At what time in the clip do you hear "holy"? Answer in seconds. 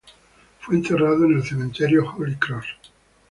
2.17-2.33